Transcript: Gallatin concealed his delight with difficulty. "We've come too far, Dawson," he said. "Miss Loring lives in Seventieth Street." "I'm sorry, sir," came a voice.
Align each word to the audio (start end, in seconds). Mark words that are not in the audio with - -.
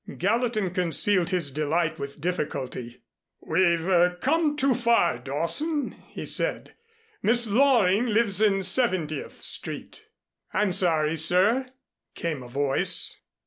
Gallatin 0.17 0.71
concealed 0.71 1.29
his 1.29 1.51
delight 1.51 1.99
with 1.99 2.19
difficulty. 2.19 3.03
"We've 3.47 4.17
come 4.19 4.57
too 4.57 4.73
far, 4.73 5.19
Dawson," 5.19 5.95
he 6.07 6.25
said. 6.25 6.73
"Miss 7.21 7.45
Loring 7.45 8.07
lives 8.07 8.41
in 8.41 8.63
Seventieth 8.63 9.43
Street." 9.43 10.07
"I'm 10.53 10.73
sorry, 10.73 11.17
sir," 11.17 11.67
came 12.15 12.41
a 12.41 12.49
voice. 12.49 13.21